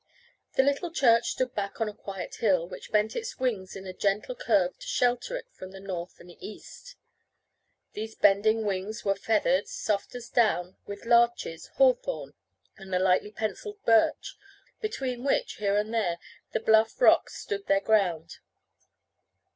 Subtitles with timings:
[0.55, 3.93] The little church stood back on a quiet hill, which bent its wings in a
[3.93, 6.95] gentle curve to shelter it from the north and east.
[7.93, 12.33] These bending wings were feathered, soft as down, with, larches, hawthorn,
[12.77, 14.35] and the lightly pencilled birch,
[14.81, 16.17] between which, here and there,
[16.51, 18.39] the bluff rocks stood their ground.